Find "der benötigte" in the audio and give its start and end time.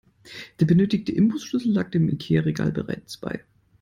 0.59-1.11